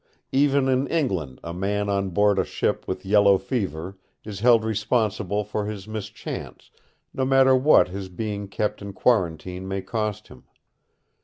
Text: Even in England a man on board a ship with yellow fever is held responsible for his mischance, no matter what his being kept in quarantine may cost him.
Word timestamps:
Even 0.31 0.67
in 0.67 0.87
England 0.87 1.39
a 1.43 1.53
man 1.53 1.87
on 1.87 2.09
board 2.09 2.39
a 2.39 2.43
ship 2.43 2.87
with 2.87 3.05
yellow 3.05 3.37
fever 3.37 3.99
is 4.25 4.39
held 4.39 4.63
responsible 4.65 5.43
for 5.43 5.67
his 5.67 5.87
mischance, 5.87 6.71
no 7.13 7.23
matter 7.23 7.55
what 7.55 7.89
his 7.89 8.09
being 8.09 8.47
kept 8.47 8.81
in 8.81 8.93
quarantine 8.93 9.67
may 9.67 9.83
cost 9.83 10.29
him. 10.29 10.45